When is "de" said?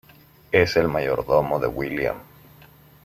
1.59-1.67